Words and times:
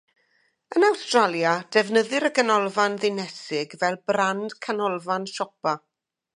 Yn 0.77 0.85
Awstralia, 0.87 1.51
defnyddir 1.77 2.25
y 2.31 2.33
Ganolfan 2.39 2.97
Ddinesig 3.03 3.79
fel 3.85 4.01
brand 4.13 4.59
Canolfan 4.69 5.33
Siopa. 5.37 5.79